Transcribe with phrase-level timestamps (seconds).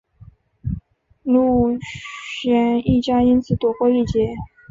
[1.21, 1.77] 卢武
[2.41, 4.33] 铉一家因此躲过一劫。